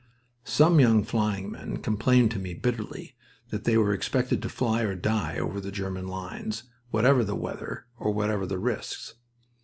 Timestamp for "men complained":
1.51-2.31